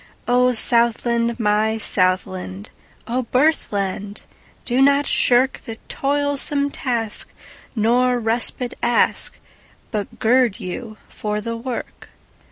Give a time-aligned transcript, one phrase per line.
[0.27, 1.39] O Southland!
[1.39, 4.23] my Southland!O birthland!
[4.65, 7.31] do not shirkThe toilsome task,
[7.75, 9.37] nor respite ask,
[9.91, 12.09] But gird you for the work.